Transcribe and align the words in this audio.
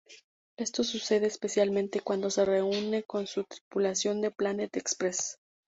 Esto 0.57 0.83
sucede 0.83 1.27
especialmente 1.27 1.99
cuando 2.01 2.31
se 2.31 2.43
reúne 2.43 3.03
con 3.03 3.27
su 3.27 3.43
tripulación 3.43 4.19
de 4.21 4.31
Planet 4.31 4.75
Express. 4.75 5.37